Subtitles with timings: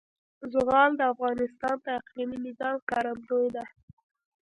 [0.53, 3.63] زغال د افغانستان د اقلیمي نظام ښکارندوی ده.